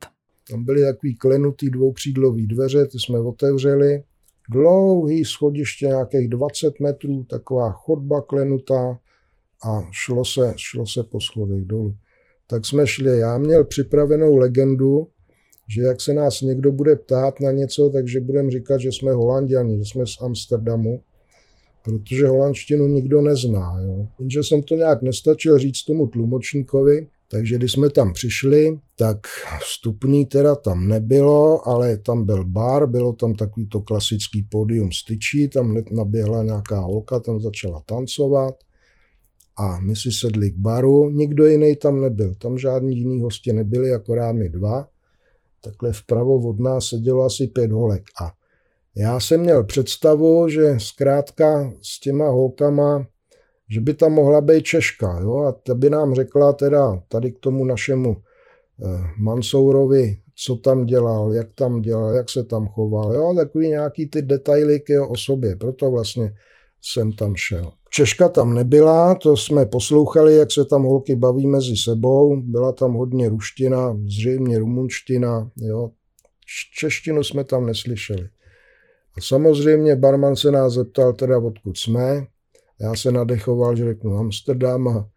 Tam 0.51 0.65
byly 0.65 0.83
takový 0.83 1.17
klenutý 1.17 1.71
dvoukřídlový 1.71 2.47
dveře, 2.47 2.87
ty 2.87 2.99
jsme 2.99 3.21
otevřeli. 3.21 4.03
Dlouhý 4.51 5.25
schodiště, 5.25 5.87
nějakých 5.87 6.29
20 6.29 6.81
metrů, 6.81 7.25
taková 7.25 7.73
chodba 7.73 8.23
klenutá 8.23 8.99
a 9.65 9.89
šlo 9.91 10.25
se, 10.25 10.55
šlo 10.57 10.87
se 10.87 11.03
po 11.03 11.21
schodech 11.21 11.65
dolů. 11.65 11.97
Tak 12.47 12.67
jsme 12.67 12.87
šli. 12.87 13.19
Já 13.19 13.39
měl 13.39 13.65
připravenou 13.65 14.37
legendu, 14.37 15.09
že 15.69 15.83
jak 15.83 16.01
se 16.01 16.15
nás 16.15 16.41
někdo 16.41 16.73
bude 16.73 16.97
ptát 16.97 17.41
na 17.41 17.53
něco, 17.53 17.91
takže 17.91 18.21
budeme 18.21 18.51
říkat, 18.51 18.81
že 18.81 18.93
jsme 18.93 19.13
holanděni, 19.13 19.79
že 19.79 19.85
jsme 19.85 20.07
z 20.07 20.21
Amsterdamu, 20.21 21.01
protože 21.85 22.27
holandštinu 22.27 22.87
nikdo 22.87 23.21
nezná. 23.21 23.81
Jo. 23.81 24.07
Jenže 24.19 24.43
jsem 24.43 24.63
to 24.63 24.75
nějak 24.75 25.03
nestačil 25.03 25.59
říct 25.59 25.85
tomu 25.85 26.07
tlumočníkovi, 26.07 27.07
takže 27.31 27.57
když 27.57 27.73
jsme 27.73 27.91
tam 27.91 28.13
přišli, 28.13 28.79
tak 28.99 29.19
vstupní 29.61 30.27
teda 30.27 30.55
tam 30.55 30.89
nebylo, 30.89 31.69
ale 31.69 31.99
tam 31.99 32.25
byl 32.25 32.45
bar, 32.45 32.87
bylo 32.87 33.13
tam 33.13 33.35
takový 33.35 33.69
to 33.69 33.81
klasický 33.81 34.43
pódium 34.43 34.93
styčí, 34.93 35.49
tam 35.49 35.71
hned 35.71 35.91
naběhla 35.91 36.43
nějaká 36.43 36.81
holka, 36.81 37.21
tam 37.21 37.41
začala 37.41 37.83
tancovat 37.87 38.55
a 39.57 39.81
my 39.81 39.97
si 39.97 40.13
sedli 40.13 40.51
k 40.51 40.57
baru, 40.57 41.11
nikdo 41.11 41.47
jiný 41.47 41.77
tam 41.77 42.01
nebyl, 42.01 42.35
tam 42.35 42.59
žádní 42.59 42.97
jiný 42.97 43.21
hosti 43.21 43.53
nebyli, 43.53 43.93
akorát 43.93 44.33
my 44.33 44.49
dva 44.49 44.89
takhle 45.65 45.93
vpravo 45.93 46.49
od 46.49 46.61
nás 46.61 46.87
sedělo 46.87 47.25
asi 47.25 47.47
pět 47.47 47.73
holek. 47.73 48.03
A 48.23 48.33
já 48.97 49.21
jsem 49.21 49.41
měl 49.41 49.65
představu, 49.65 50.49
že 50.49 50.75
zkrátka 50.79 51.73
s 51.83 52.01
těma 52.01 52.29
holkama, 52.29 53.07
že 53.71 53.81
by 53.81 53.95
tam 53.95 54.13
mohla 54.13 54.41
být 54.41 54.65
Češka. 54.65 55.19
Jo? 55.23 55.37
A 55.37 55.53
ta 55.53 55.75
by 55.75 55.91
nám 55.91 56.15
řekla 56.15 56.53
teda 56.53 57.03
tady 57.09 57.33
k 57.33 57.39
tomu 57.39 57.65
našemu 57.65 58.17
eh, 58.17 58.87
Mansourovi, 59.19 60.17
co 60.37 60.57
tam 60.57 60.87
dělal, 60.87 61.33
jak 61.33 61.49
tam 61.55 61.81
dělal, 61.81 62.15
jak 62.15 62.31
se 62.31 62.45
tam 62.45 62.67
choval. 62.67 63.15
Jo? 63.15 63.35
Takový 63.37 63.69
nějaký 63.69 64.09
ty 64.09 64.23
detaily 64.23 64.81
k 64.81 64.89
jeho 64.89 65.09
osobě. 65.09 65.57
Proto 65.57 65.91
vlastně 65.91 66.35
jsem 66.83 67.13
tam 67.13 67.37
šel. 67.37 67.73
Češka 67.97 68.29
tam 68.29 68.55
nebyla, 68.55 69.15
to 69.15 69.37
jsme 69.37 69.67
poslouchali, 69.67 70.37
jak 70.37 70.53
se 70.53 70.65
tam 70.65 70.83
holky 70.83 71.17
baví 71.17 71.47
mezi 71.47 71.77
sebou. 71.77 72.43
Byla 72.43 72.73
tam 72.73 72.95
hodně 72.95 73.29
ruština, 73.29 73.97
zřejmě 74.07 74.59
rumunština. 74.59 75.51
Jo. 75.57 75.91
Češtinu 76.79 77.25
jsme 77.25 77.45
tam 77.45 77.67
neslyšeli. 77.67 78.29
A 79.17 79.21
samozřejmě 79.21 79.97
barman 79.97 80.37
se 80.37 80.51
nás 80.51 80.73
zeptal 80.73 81.13
teda, 81.13 81.39
odkud 81.39 81.79
jsme. 81.79 82.27
Já 82.81 82.95
se 82.95 83.13
nadechoval, 83.13 83.77
že 83.77 83.85
řeknu 83.85 84.19
Amsterdam 84.19 84.89
a 84.89 85.09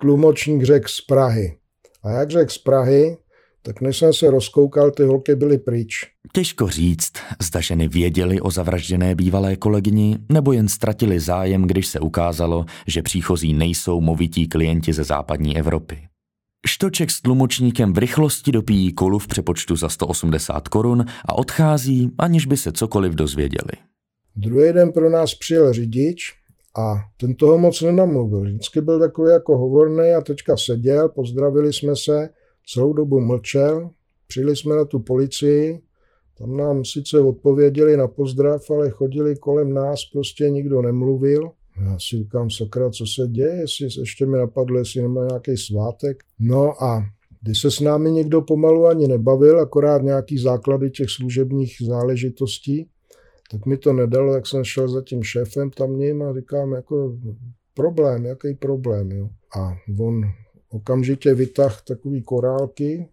tlumočník 0.00 0.62
řekl 0.62 0.88
z 0.88 1.00
Prahy. 1.00 1.58
A 2.02 2.10
jak 2.10 2.30
řekl 2.30 2.52
z 2.52 2.58
Prahy, 2.58 3.18
tak 3.62 3.80
než 3.80 3.98
jsem 3.98 4.12
se 4.12 4.30
rozkoukal, 4.30 4.90
ty 4.90 5.02
holky 5.02 5.34
byly 5.34 5.58
pryč. 5.58 6.15
Těžko 6.32 6.68
říct, 6.68 7.12
zda 7.42 7.60
ženy 7.60 7.88
věděli 7.88 8.40
o 8.40 8.50
zavražděné 8.50 9.14
bývalé 9.14 9.56
kolegyni, 9.56 10.18
nebo 10.32 10.52
jen 10.52 10.68
ztratili 10.68 11.20
zájem, 11.20 11.62
když 11.62 11.86
se 11.86 12.00
ukázalo, 12.00 12.64
že 12.86 13.02
příchozí 13.02 13.54
nejsou 13.54 14.00
movití 14.00 14.48
klienti 14.48 14.92
ze 14.92 15.04
západní 15.04 15.58
Evropy. 15.58 15.98
Štoček 16.66 17.10
s 17.10 17.22
tlumočníkem 17.22 17.92
v 17.92 17.98
rychlosti 17.98 18.52
dopíjí 18.52 18.92
kolu 18.92 19.18
v 19.18 19.26
přepočtu 19.26 19.76
za 19.76 19.88
180 19.88 20.68
korun 20.68 21.04
a 21.24 21.34
odchází, 21.34 22.10
aniž 22.18 22.46
by 22.46 22.56
se 22.56 22.72
cokoliv 22.72 23.14
dozvěděli. 23.14 23.72
Druhý 24.36 24.72
den 24.72 24.92
pro 24.92 25.10
nás 25.10 25.34
přijel 25.34 25.72
řidič 25.72 26.34
a 26.78 26.94
ten 27.16 27.34
toho 27.34 27.58
moc 27.58 27.82
nenamluvil. 27.82 28.40
Vždycky 28.40 28.80
byl 28.80 29.00
takový 29.00 29.30
jako 29.30 29.58
hovorný 29.58 30.10
a 30.18 30.20
teďka 30.20 30.56
seděl, 30.56 31.08
pozdravili 31.08 31.72
jsme 31.72 31.96
se, 31.96 32.28
celou 32.66 32.92
dobu 32.92 33.20
mlčel, 33.20 33.90
přijeli 34.26 34.56
jsme 34.56 34.76
na 34.76 34.84
tu 34.84 34.98
policii, 34.98 35.80
tam 36.38 36.56
nám 36.56 36.84
sice 36.84 37.20
odpověděli 37.20 37.96
na 37.96 38.08
pozdrav, 38.08 38.70
ale 38.70 38.90
chodili 38.90 39.36
kolem 39.36 39.74
nás, 39.74 40.04
prostě 40.12 40.50
nikdo 40.50 40.82
nemluvil. 40.82 41.50
Já 41.84 41.98
si 41.98 42.16
říkám, 42.16 42.50
sakra, 42.50 42.90
co 42.90 43.06
se 43.06 43.28
děje, 43.28 43.54
jestli 43.54 43.88
ještě 44.00 44.26
mi 44.26 44.38
napadlo, 44.38 44.78
jestli 44.78 45.02
nemá 45.02 45.26
nějaký 45.26 45.56
svátek. 45.56 46.22
No 46.38 46.82
a 46.82 47.04
když 47.42 47.60
se 47.60 47.70
s 47.70 47.80
námi 47.80 48.10
někdo 48.10 48.42
pomalu 48.42 48.86
ani 48.86 49.08
nebavil, 49.08 49.60
akorát 49.60 50.02
nějaký 50.02 50.38
základy 50.38 50.90
těch 50.90 51.10
služebních 51.10 51.76
záležitostí, 51.86 52.88
tak 53.50 53.66
mi 53.66 53.76
to 53.76 53.92
nedalo, 53.92 54.34
jak 54.34 54.46
jsem 54.46 54.64
šel 54.64 54.88
za 54.88 55.02
tím 55.02 55.22
šéfem 55.22 55.70
tam 55.70 55.98
ním 55.98 56.22
a 56.22 56.34
říkám, 56.34 56.72
jako 56.72 57.18
problém, 57.74 58.24
jaký 58.24 58.54
problém, 58.54 59.10
jo. 59.12 59.28
A 59.58 59.76
on 60.00 60.22
okamžitě 60.70 61.34
vytah 61.34 61.82
takový 61.82 62.22
korálky 62.22 63.08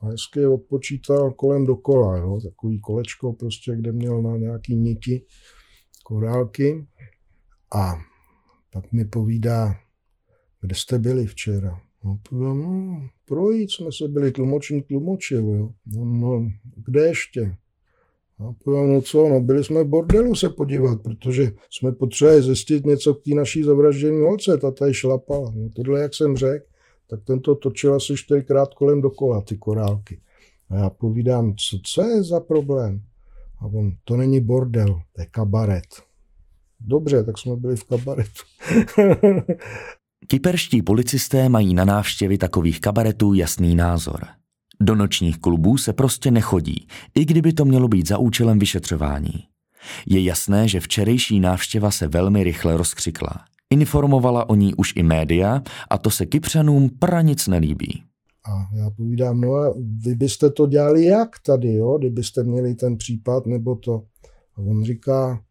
a 0.00 0.06
hezky 0.06 0.46
odpočítal 0.46 1.30
kolem 1.30 1.66
dokola, 1.66 2.16
jo, 2.16 2.40
takový 2.40 2.80
kolečko 2.80 3.32
prostě, 3.32 3.76
kde 3.76 3.92
měl 3.92 4.22
na 4.22 4.36
nějaký 4.36 4.76
niti 4.76 5.22
korálky 6.04 6.86
a 7.74 7.94
pak 8.72 8.92
mi 8.92 9.04
povídá, 9.04 9.74
kde 10.60 10.74
jste 10.74 10.98
byli 10.98 11.26
včera. 11.26 11.80
No, 12.04 12.18
no 12.32 13.08
projít 13.24 13.70
jsme 13.70 13.92
se 13.92 14.08
byli, 14.08 14.32
tlumočník 14.32 14.86
tlumočil, 14.86 15.48
jo. 15.48 15.70
No, 15.86 16.04
no, 16.04 16.50
kde 16.86 17.06
ještě? 17.06 17.56
A 18.38 18.52
povím, 18.64 18.92
no 18.92 19.02
co, 19.02 19.28
no 19.28 19.40
byli 19.40 19.64
jsme 19.64 19.84
v 19.84 19.88
bordelu 19.88 20.34
se 20.34 20.48
podívat, 20.48 21.02
protože 21.02 21.52
jsme 21.70 21.92
potřebovali 21.92 22.42
zjistit 22.42 22.86
něco 22.86 23.14
k 23.14 23.22
té 23.24 23.34
naší 23.34 23.62
zavraždění 23.62 24.20
holce, 24.20 24.58
ta 24.58 24.70
tady 24.70 24.94
šlapala. 24.94 25.52
No 25.56 25.68
tohle, 25.76 26.00
jak 26.00 26.14
jsem 26.14 26.36
řekl, 26.36 26.64
tak 27.10 27.24
ten 27.24 27.40
to 27.40 27.54
točil 27.54 27.94
asi 27.94 28.16
čtyřikrát 28.16 28.74
kolem 28.74 29.00
dokola, 29.00 29.40
ty 29.40 29.56
korálky. 29.56 30.20
A 30.70 30.76
já 30.76 30.90
povídám, 30.90 31.54
co, 31.56 31.78
co 31.82 32.02
je 32.02 32.22
za 32.22 32.40
problém? 32.40 33.02
A 33.60 33.66
on, 33.66 33.92
to 34.04 34.16
není 34.16 34.40
bordel, 34.40 35.00
to 35.12 35.20
je 35.20 35.26
kabaret. 35.26 35.86
Dobře, 36.80 37.24
tak 37.24 37.38
jsme 37.38 37.56
byli 37.56 37.76
v 37.76 37.84
kabaretu. 37.84 38.42
Kyperští 40.26 40.82
policisté 40.82 41.48
mají 41.48 41.74
na 41.74 41.84
návštěvy 41.84 42.38
takových 42.38 42.80
kabaretů 42.80 43.34
jasný 43.34 43.74
názor. 43.74 44.26
Do 44.80 44.94
nočních 44.94 45.38
klubů 45.38 45.78
se 45.78 45.92
prostě 45.92 46.30
nechodí, 46.30 46.86
i 47.14 47.24
kdyby 47.24 47.52
to 47.52 47.64
mělo 47.64 47.88
být 47.88 48.08
za 48.08 48.18
účelem 48.18 48.58
vyšetřování. 48.58 49.44
Je 50.06 50.22
jasné, 50.22 50.68
že 50.68 50.80
včerejší 50.80 51.40
návštěva 51.40 51.90
se 51.90 52.08
velmi 52.08 52.44
rychle 52.44 52.76
rozkřikla. 52.76 53.44
Informovala 53.70 54.48
o 54.48 54.54
ní 54.54 54.74
už 54.74 54.92
i 54.96 55.02
média 55.02 55.62
a 55.90 55.98
to 55.98 56.10
se 56.10 56.26
Kypřanům 56.26 56.90
pranic 56.98 57.46
nelíbí. 57.46 58.02
A 58.44 58.76
já 58.76 58.90
povídám, 58.90 59.40
no 59.40 59.54
a 59.54 59.74
vy 60.04 60.14
byste 60.14 60.50
to 60.50 60.66
dělali 60.66 61.04
jak 61.04 61.28
tady, 61.46 61.74
jo, 61.74 61.98
kdybyste 61.98 62.44
měli 62.44 62.74
ten 62.74 62.96
případ 62.96 63.46
nebo 63.46 63.76
to. 63.76 64.02
A 64.56 64.58
on 64.58 64.84
říká, 64.84 65.42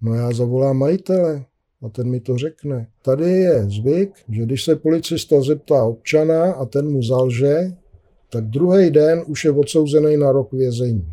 no 0.00 0.14
já 0.14 0.32
zavolám 0.32 0.76
majitele 0.76 1.44
a 1.82 1.88
ten 1.88 2.10
mi 2.10 2.20
to 2.20 2.38
řekne. 2.38 2.86
Tady 3.02 3.30
je 3.30 3.64
zvyk, 3.64 4.10
že 4.28 4.42
když 4.42 4.64
se 4.64 4.76
policista 4.76 5.42
zeptá 5.42 5.84
občana 5.84 6.52
a 6.52 6.64
ten 6.64 6.92
mu 6.92 7.02
zalže, 7.02 7.76
tak 8.32 8.44
druhý 8.44 8.90
den 8.90 9.22
už 9.26 9.44
je 9.44 9.50
odsouzený 9.50 10.16
na 10.16 10.32
rok 10.32 10.52
vězení. 10.52 11.12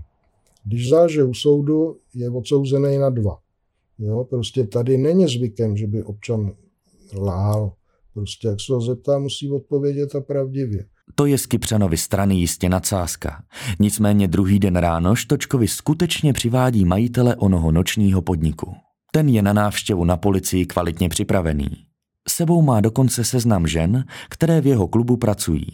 Když 0.64 0.90
zalže 0.90 1.24
u 1.24 1.34
soudu, 1.34 1.98
je 2.16 2.30
odsouzený 2.30 2.98
na 2.98 3.10
dva. 3.10 3.38
Jo, 4.00 4.24
prostě 4.24 4.64
tady 4.64 4.98
není 4.98 5.28
zvykem, 5.28 5.78
že 5.78 5.88
by 5.88 6.04
občan 6.04 6.52
lhal. 7.18 7.74
Prostě 8.14 8.48
jak 8.48 8.62
se 8.62 8.74
ho 8.74 8.82
zeptá, 8.82 9.20
musí 9.20 9.52
odpovědět 9.52 10.16
a 10.16 10.22
pravdivě. 10.22 10.86
To 11.16 11.26
je 11.26 11.38
z 11.38 11.46
Kypřanovi 11.46 11.98
strany 11.98 12.36
jistě 12.36 12.70
nadsázka. 12.70 13.44
Nicméně 13.80 14.28
druhý 14.28 14.60
den 14.60 14.76
ráno 14.76 15.16
Štočkovi 15.16 15.68
skutečně 15.68 16.34
přivádí 16.34 16.86
majitele 16.86 17.36
onoho 17.36 17.72
nočního 17.72 18.22
podniku. 18.22 18.76
Ten 19.12 19.30
je 19.30 19.42
na 19.42 19.54
návštěvu 19.54 20.06
na 20.06 20.18
policii 20.18 20.66
kvalitně 20.66 21.10
připravený. 21.10 21.70
Sebou 22.30 22.62
má 22.62 22.82
dokonce 22.82 23.24
seznam 23.24 23.68
žen, 23.68 24.06
které 24.30 24.62
v 24.62 24.68
jeho 24.68 24.88
klubu 24.88 25.18
pracují. 25.18 25.68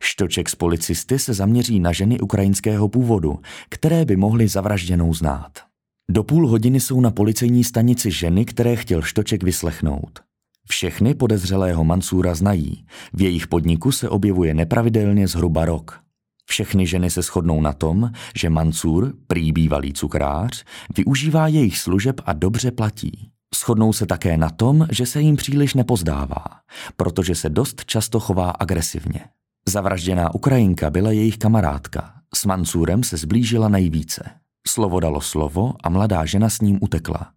Štoček 0.00 0.48
z 0.48 0.54
policisty 0.54 1.18
se 1.18 1.34
zaměří 1.34 1.80
na 1.80 1.92
ženy 1.92 2.20
ukrajinského 2.20 2.88
původu, 2.88 3.38
které 3.68 4.04
by 4.04 4.16
mohly 4.16 4.48
zavražděnou 4.48 5.14
znát. 5.14 5.52
Do 6.10 6.24
půl 6.24 6.48
hodiny 6.48 6.80
jsou 6.80 7.00
na 7.00 7.10
policejní 7.10 7.64
stanici 7.64 8.10
ženy, 8.10 8.44
které 8.44 8.76
chtěl 8.76 9.02
Štoček 9.02 9.42
vyslechnout. 9.42 10.20
Všechny 10.68 11.14
podezřelého 11.14 11.84
Mansúra 11.84 12.34
znají. 12.34 12.86
V 13.12 13.22
jejich 13.22 13.46
podniku 13.46 13.92
se 13.92 14.08
objevuje 14.08 14.54
nepravidelně 14.54 15.28
zhruba 15.28 15.64
rok. 15.64 16.00
Všechny 16.48 16.86
ženy 16.86 17.10
se 17.10 17.22
shodnou 17.22 17.60
na 17.60 17.72
tom, 17.72 18.10
že 18.36 18.50
Mansur, 18.50 19.12
prý 19.26 19.52
bývalý 19.52 19.92
cukrář, 19.92 20.64
využívá 20.96 21.48
jejich 21.48 21.78
služeb 21.78 22.20
a 22.24 22.32
dobře 22.32 22.70
platí. 22.70 23.30
Shodnou 23.54 23.92
se 23.92 24.06
také 24.06 24.36
na 24.36 24.50
tom, 24.50 24.86
že 24.90 25.06
se 25.06 25.20
jim 25.20 25.36
příliš 25.36 25.74
nepozdává, 25.74 26.44
protože 26.96 27.34
se 27.34 27.48
dost 27.48 27.84
často 27.84 28.20
chová 28.20 28.50
agresivně. 28.50 29.20
Zavražděná 29.68 30.34
Ukrajinka 30.34 30.90
byla 30.90 31.10
jejich 31.10 31.38
kamarádka. 31.38 32.12
S 32.34 32.44
Mansurem 32.44 33.02
se 33.02 33.16
zblížila 33.16 33.68
nejvíce. 33.68 34.30
Slovo 34.68 35.00
dalo 35.00 35.20
slovo 35.20 35.74
a 35.82 35.88
mladá 35.88 36.24
žena 36.24 36.48
s 36.48 36.60
ním 36.60 36.78
utekla. 36.82 37.32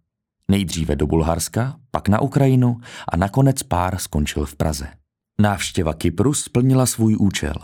Nejdříve 0.50 0.96
do 0.96 1.06
Bulharska, 1.06 1.76
pak 1.90 2.08
na 2.08 2.20
Ukrajinu 2.20 2.80
a 3.12 3.16
nakonec 3.16 3.62
pár 3.62 3.98
skončil 3.98 4.46
v 4.46 4.56
Praze. 4.56 4.88
Návštěva 5.40 5.94
Kypru 5.94 6.34
splnila 6.34 6.86
svůj 6.86 7.16
účel. 7.16 7.54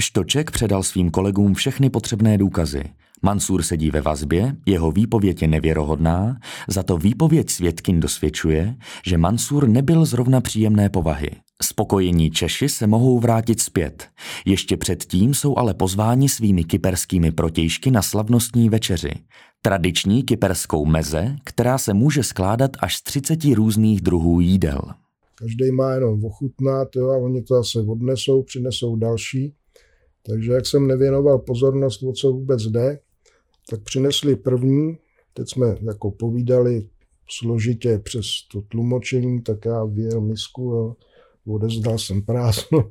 Štoček 0.00 0.50
předal 0.50 0.82
svým 0.82 1.10
kolegům 1.10 1.54
všechny 1.54 1.90
potřebné 1.90 2.38
důkazy. 2.38 2.84
Mansur 3.24 3.62
sedí 3.62 3.90
ve 3.90 4.00
vazbě, 4.00 4.56
jeho 4.66 4.92
výpověď 4.92 5.42
je 5.42 5.48
nevěrohodná, 5.48 6.36
za 6.68 6.82
to 6.82 6.96
výpověď 6.96 7.50
svědkin 7.50 8.00
dosvědčuje, 8.00 8.76
že 9.06 9.18
Mansur 9.18 9.68
nebyl 9.68 10.04
zrovna 10.04 10.40
příjemné 10.40 10.88
povahy. 10.88 11.30
Spokojení 11.62 12.30
Češi 12.30 12.68
se 12.68 12.86
mohou 12.86 13.18
vrátit 13.18 13.60
zpět. 13.60 14.08
Ještě 14.46 14.76
předtím 14.76 15.34
jsou 15.34 15.58
ale 15.58 15.74
pozváni 15.74 16.28
svými 16.28 16.64
kyperskými 16.64 17.32
protějšky 17.32 17.90
na 17.90 18.02
slavnostní 18.02 18.68
večeři. 18.68 19.12
Tradiční 19.62 20.22
kyperskou 20.22 20.84
meze, 20.84 21.36
která 21.44 21.78
se 21.78 21.94
může 21.94 22.22
skládat 22.22 22.70
až 22.80 22.96
z 22.96 23.02
30 23.02 23.44
různých 23.44 24.00
druhů 24.00 24.40
jídel. 24.40 24.80
Každý 25.34 25.70
má 25.72 25.92
jenom 25.92 26.24
ochutnat 26.24 26.96
jo, 26.96 27.10
a 27.10 27.16
oni 27.16 27.42
to 27.42 27.54
zase 27.54 27.80
odnesou, 27.80 28.42
přinesou 28.42 28.96
další. 28.96 29.54
Takže 30.26 30.52
jak 30.52 30.66
jsem 30.66 30.86
nevěnoval 30.86 31.38
pozornost, 31.38 32.02
o 32.02 32.12
co 32.12 32.32
vůbec 32.32 32.62
jde, 32.62 32.98
tak 33.70 33.82
přinesli 33.82 34.36
první, 34.36 34.98
teď 35.34 35.50
jsme 35.50 35.76
jako 35.82 36.10
povídali 36.10 36.88
složitě 37.30 37.98
přes 37.98 38.26
to 38.52 38.62
tlumočení, 38.62 39.42
tak 39.42 39.64
já 39.64 39.84
vyjel 39.84 40.20
misku, 40.20 40.62
jo, 40.62 40.96
odezdal 41.46 41.98
jsem 41.98 42.22
prázdno. 42.22 42.90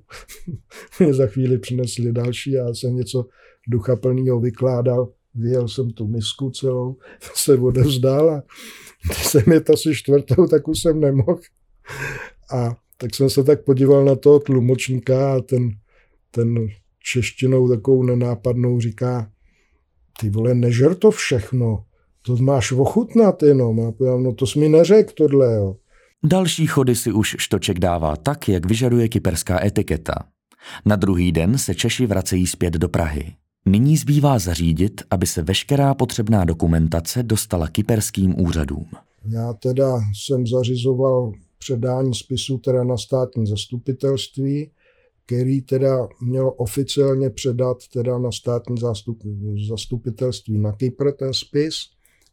Mě 0.99 1.13
za 1.13 1.27
chvíli 1.27 1.57
přinesli 1.57 2.11
další, 2.11 2.51
já 2.51 2.73
jsem 2.73 2.95
něco 2.95 3.25
ducha 3.67 3.95
plného 3.95 4.39
vykládal, 4.39 5.11
vyjel 5.35 5.67
jsem 5.67 5.89
tu 5.89 6.07
misku 6.07 6.49
celou, 6.49 6.97
se 7.35 7.57
odevzdal 7.57 8.29
a 8.29 8.43
když 9.05 9.27
jsem 9.27 9.51
je 9.51 9.61
asi 9.73 9.95
čtvrtou, 9.95 10.47
tak 10.47 10.67
už 10.67 10.81
jsem 10.81 10.99
nemohl. 10.99 11.39
A 12.53 12.75
tak 12.97 13.15
jsem 13.15 13.29
se 13.29 13.43
tak 13.43 13.65
podíval 13.65 14.05
na 14.05 14.15
toho 14.15 14.39
tlumočníka 14.39 15.33
a 15.35 15.41
ten, 15.41 15.69
ten 16.31 16.67
češtinou 17.03 17.69
takovou 17.69 18.03
nenápadnou 18.03 18.79
říká, 18.79 19.31
ty 20.19 20.29
vole, 20.29 20.53
nežer 20.53 20.95
to 20.95 21.11
všechno, 21.11 21.83
to 22.21 22.37
máš 22.37 22.71
ochutnat 22.71 23.43
jenom. 23.43 23.79
A 23.79 23.91
povedám, 23.91 24.23
no 24.23 24.33
to 24.33 24.47
jsi 24.47 24.59
mi 24.59 24.69
neřekl 24.69 25.13
tohle, 25.17 25.55
jo. 25.55 25.75
Další 26.25 26.67
chody 26.67 26.95
si 26.95 27.11
už 27.11 27.35
Štoček 27.39 27.79
dává 27.79 28.15
tak, 28.15 28.49
jak 28.49 28.65
vyžaduje 28.65 29.09
kyperská 29.09 29.65
etiketa. 29.65 30.13
Na 30.85 30.95
druhý 30.95 31.31
den 31.31 31.57
se 31.57 31.75
Češi 31.75 32.05
vracejí 32.05 32.47
zpět 32.47 32.73
do 32.73 32.89
Prahy. 32.89 33.33
Nyní 33.65 33.97
zbývá 33.97 34.39
zařídit, 34.39 35.01
aby 35.11 35.27
se 35.27 35.41
veškerá 35.41 35.93
potřebná 35.93 36.45
dokumentace 36.45 37.23
dostala 37.23 37.67
kyperským 37.67 38.41
úřadům. 38.41 38.85
Já 39.29 39.53
teda 39.53 40.01
jsem 40.13 40.47
zařizoval 40.47 41.31
předání 41.59 42.13
spisu 42.15 42.57
teda 42.57 42.83
na 42.83 42.97
státní 42.97 43.47
zastupitelství, 43.47 44.71
který 45.25 45.61
teda 45.61 46.07
měl 46.21 46.53
oficiálně 46.57 47.29
předat 47.29 47.77
teda 47.93 48.17
na 48.17 48.31
státní 48.31 48.77
zastup, 48.77 49.19
zastupitelství 49.69 50.57
na 50.57 50.71
Kypr 50.71 51.11
ten 51.11 51.33
spis 51.33 51.75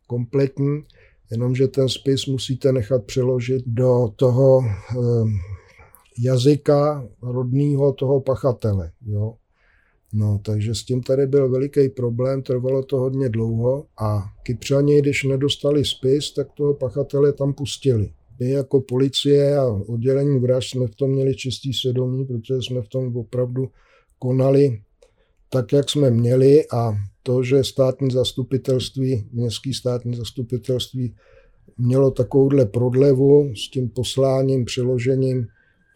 kompletní, 0.06 0.84
jenomže 1.30 1.68
ten 1.68 1.88
spis 1.88 2.26
musíte 2.26 2.72
nechat 2.72 3.04
přeložit 3.04 3.62
do 3.66 4.08
toho 4.16 4.62
eh, 4.64 4.96
jazyka 6.18 7.08
rodného 7.22 7.92
toho 7.92 8.20
pachatele. 8.20 8.92
Jo. 9.06 9.34
No, 10.12 10.40
takže 10.44 10.74
s 10.74 10.84
tím 10.84 11.02
tady 11.02 11.26
byl 11.26 11.48
veliký 11.48 11.88
problém, 11.88 12.42
trvalo 12.42 12.82
to 12.82 12.96
hodně 12.96 13.28
dlouho 13.28 13.86
a 14.00 14.22
Kypřani, 14.42 14.98
když 14.98 15.24
nedostali 15.24 15.84
spis, 15.84 16.32
tak 16.32 16.52
toho 16.52 16.74
pachatele 16.74 17.32
tam 17.32 17.52
pustili. 17.52 18.12
My 18.40 18.50
jako 18.50 18.80
policie 18.80 19.58
a 19.58 19.64
oddělení 19.66 20.38
vražd 20.38 20.70
jsme 20.70 20.86
v 20.86 20.94
tom 20.94 21.10
měli 21.10 21.36
čistý 21.36 21.72
svědomí, 21.72 22.24
protože 22.24 22.54
jsme 22.62 22.82
v 22.82 22.88
tom 22.88 23.16
opravdu 23.16 23.70
konali 24.18 24.82
tak, 25.48 25.72
jak 25.72 25.90
jsme 25.90 26.10
měli 26.10 26.68
a 26.68 26.92
to, 27.22 27.42
že 27.42 27.64
státní 27.64 28.10
zastupitelství, 28.10 29.28
městský 29.32 29.74
státní 29.74 30.16
zastupitelství 30.16 31.14
mělo 31.78 32.10
takovouhle 32.10 32.66
prodlevu 32.66 33.54
s 33.54 33.70
tím 33.70 33.88
posláním, 33.88 34.64
přeložením 34.64 35.46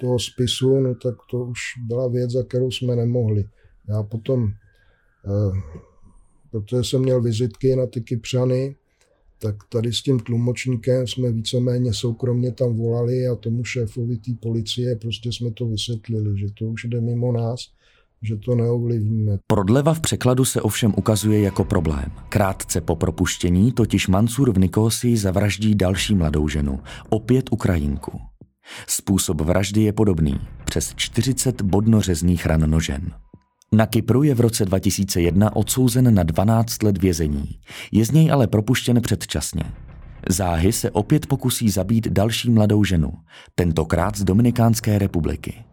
toho 0.01 0.19
spisu, 0.19 0.81
no 0.81 0.95
tak 0.95 1.15
to 1.31 1.45
už 1.45 1.59
byla 1.87 2.09
věc, 2.09 2.31
za 2.31 2.43
kterou 2.43 2.71
jsme 2.71 2.97
nemohli. 2.97 3.45
Já 3.89 4.03
potom, 4.03 4.49
eh, 5.27 5.61
protože 6.51 6.85
jsem 6.85 7.03
měl 7.03 7.23
vizitky 7.23 7.77
na 7.77 7.87
ty 7.87 8.01
Kypřany, 8.01 8.77
tak 9.39 9.57
tady 9.69 9.93
s 9.93 10.03
tím 10.03 10.21
tlumočníkem 10.21 11.07
jsme 11.07 11.33
víceméně 11.33 11.95
soukromně 11.95 12.53
tam 12.53 12.75
volali 12.75 13.27
a 13.27 13.35
tomu 13.35 13.65
šéfovi 13.65 14.17
té 14.17 14.33
policie 14.41 14.97
prostě 14.97 15.33
jsme 15.33 15.51
to 15.51 15.67
vysvětlili, 15.67 16.39
že 16.39 16.47
to 16.59 16.65
už 16.65 16.85
jde 16.85 17.01
mimo 17.01 17.33
nás, 17.33 17.61
že 18.23 18.37
to 18.37 18.55
neovlivníme. 18.55 19.39
Prodleva 19.47 19.95
v 19.95 20.01
překladu 20.01 20.45
se 20.45 20.63
ovšem 20.63 20.95
ukazuje 20.97 21.41
jako 21.41 21.65
problém. 21.65 22.13
Krátce 22.29 22.81
po 22.81 22.97
propuštění 22.97 23.73
totiž 23.73 24.09
Mansur 24.09 24.53
v 24.53 24.59
Nikosii 24.59 25.17
zavraždí 25.17 25.75
další 25.75 26.15
mladou 26.15 26.49
ženu, 26.49 26.81
opět 27.09 27.53
Ukrajinku. 27.53 28.21
Způsob 28.89 29.41
vraždy 29.41 29.83
je 29.83 29.93
podobný, 29.93 30.41
přes 30.65 30.95
40 30.97 31.63
bodnořezných 31.63 32.47
ran 32.47 32.71
nožem. 32.71 33.11
Na 33.75 33.87
Kypru 33.87 34.23
je 34.23 34.35
v 34.35 34.41
roce 34.41 34.65
2001 34.65 35.57
odsouzen 35.57 36.15
na 36.15 36.23
12 36.23 36.83
let 36.83 36.99
vězení. 36.99 37.59
Je 37.93 38.05
z 38.05 38.11
něj 38.11 38.33
ale 38.33 38.47
propuštěn 38.47 39.01
předčasně. 39.01 39.63
Záhy 40.29 40.73
se 40.73 40.91
opět 40.91 41.27
pokusí 41.27 41.71
zabít 41.71 42.09
další 42.09 42.51
mladou 42.51 42.85
ženu, 42.85 43.13
tentokrát 43.55 44.17
z 44.17 44.25
Dominikánské 44.25 44.99
republiky. 44.99 45.65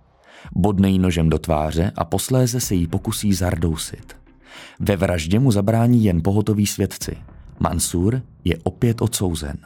Bodnej 0.55 0.99
nožem 0.99 1.29
do 1.29 1.39
tváře 1.39 1.91
a 1.95 2.05
posléze 2.05 2.59
se 2.59 2.75
jí 2.75 2.87
pokusí 2.87 3.33
zardousit. 3.33 4.17
Ve 4.79 4.95
vraždě 4.95 5.39
mu 5.39 5.51
zabrání 5.51 6.03
jen 6.03 6.21
pohotoví 6.23 6.67
svědci. 6.67 7.17
Mansur 7.59 8.21
je 8.43 8.57
opět 8.63 9.01
odsouzen. 9.01 9.57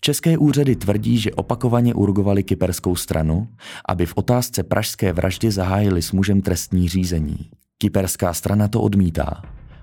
České 0.00 0.38
úřady 0.38 0.76
tvrdí, 0.76 1.18
že 1.18 1.32
opakovaně 1.32 1.94
urgovali 1.94 2.42
kyperskou 2.42 2.96
stranu, 2.96 3.48
aby 3.88 4.06
v 4.06 4.12
otázce 4.16 4.62
pražské 4.62 5.12
vraždy 5.12 5.50
zahájili 5.50 6.02
s 6.02 6.12
mužem 6.12 6.40
trestní 6.40 6.88
řízení. 6.88 7.50
Kyperská 7.78 8.32
strana 8.32 8.68
to 8.68 8.80
odmítá. 8.80 9.42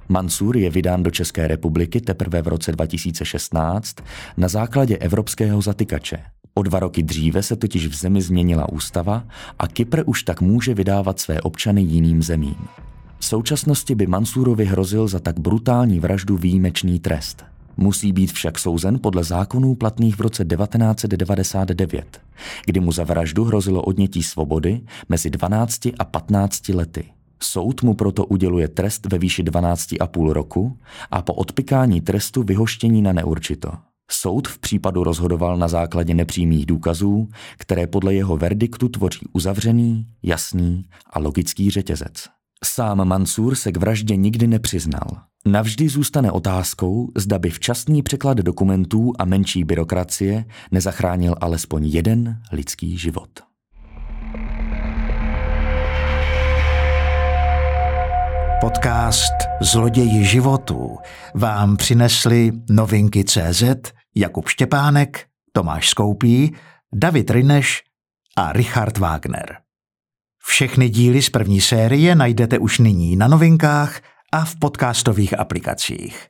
Mansur 0.10 0.58
je 0.58 0.70
vydán 0.70 1.04
do 1.04 1.12
České 1.12 1.48
republiky 1.48 2.02
teprve 2.02 2.42
v 2.42 2.48
roce 2.48 2.72
2016 2.72 3.96
na 4.38 4.48
základě 4.48 4.98
evropského 4.98 5.62
zatykače. 5.62 6.18
O 6.54 6.64
dva 6.64 6.80
roky 6.80 7.04
dříve 7.04 7.44
se 7.44 7.56
totiž 7.56 7.88
v 7.88 7.96
zemi 7.96 8.22
změnila 8.22 8.70
ústava 8.70 9.24
a 9.60 9.68
Kypr 9.68 10.02
už 10.06 10.24
tak 10.24 10.42
může 10.42 10.74
vydávat 10.74 11.20
své 11.20 11.42
občany 11.42 11.82
jiným 11.82 12.24
zemím. 12.24 12.68
V 13.20 13.26
současnosti 13.26 13.96
by 13.96 14.08
Mansurovi 14.08 14.66
hrozil 14.66 15.08
za 15.08 15.20
tak 15.20 15.40
brutální 15.40 16.00
vraždu 16.00 16.38
výjimečný 16.38 17.00
trest. 17.00 17.49
Musí 17.82 18.12
být 18.12 18.32
však 18.32 18.60
souzen 18.60 19.00
podle 19.02 19.24
zákonů 19.24 19.76
platných 19.76 20.16
v 20.16 20.22
roce 20.22 20.46
1999, 20.46 22.22
kdy 22.66 22.80
mu 22.80 22.92
za 22.92 23.04
vraždu 23.04 23.44
hrozilo 23.44 23.82
odnětí 23.82 24.24
svobody 24.24 24.82
mezi 25.10 25.30
12 25.30 25.86
a 26.00 26.06
15 26.06 26.70
lety. 26.70 27.06
Soud 27.44 27.84
mu 27.84 27.94
proto 27.94 28.26
uděluje 28.26 28.68
trest 28.68 29.06
ve 29.06 29.18
výši 29.18 29.44
12,5 29.44 30.32
roku 30.32 30.78
a 31.12 31.22
po 31.22 31.34
odpikání 31.34 32.02
trestu 32.02 32.44
vyhoštění 32.44 33.02
na 33.02 33.14
neurčito. 33.14 33.72
Soud 34.12 34.48
v 34.48 34.60
případu 34.60 35.04
rozhodoval 35.04 35.58
na 35.58 35.68
základě 35.68 36.14
nepřímých 36.14 36.66
důkazů, 36.66 37.30
které 37.58 37.88
podle 37.88 38.14
jeho 38.14 38.38
verdiktu 38.38 38.90
tvoří 38.90 39.20
uzavřený, 39.34 40.08
jasný 40.24 40.86
a 41.10 41.20
logický 41.20 41.70
řetězec. 41.70 42.39
Sám 42.66 43.08
Mansur 43.08 43.56
se 43.56 43.72
k 43.72 43.78
vraždě 43.78 44.16
nikdy 44.16 44.48
nepřiznal. 44.48 45.08
Navždy 45.46 45.90
zůstane 45.90 46.32
otázkou, 46.32 47.12
zda 47.18 47.40
by 47.40 47.50
včasný 47.50 48.04
překlad 48.04 48.38
dokumentů 48.38 49.14
a 49.20 49.26
menší 49.26 49.64
byrokracie 49.64 50.46
nezachránil 50.72 51.36
alespoň 51.42 51.86
jeden 51.86 52.42
lidský 52.52 52.98
život. 52.98 53.30
Podcast 58.62 59.34
Zloději 59.62 60.26
životů 60.26 60.98
vám 61.36 61.78
přinesli 61.78 62.52
novinky 62.70 63.24
CZ 63.24 63.64
Jakub 64.16 64.48
Štěpánek, 64.48 65.26
Tomáš 65.52 65.90
Skoupí, 65.90 66.56
David 66.94 67.30
Rineš 67.30 67.84
a 68.38 68.54
Richard 68.54 68.98
Wagner. 68.98 69.69
Všechny 70.44 70.90
díly 70.90 71.22
z 71.22 71.30
první 71.30 71.62
série 71.62 72.16
najdete 72.16 72.60
už 72.60 72.80
nyní 72.80 73.16
na 73.16 73.28
novinkách 73.28 74.02
a 74.32 74.46
v 74.46 74.56
podcastových 74.56 75.40
aplikacích. 75.40 76.28